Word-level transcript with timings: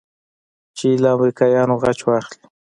چې 0.77 0.87
له 1.03 1.09
امريکايانو 1.15 1.75
غچ 1.81 1.99
واخلې. 2.05 2.43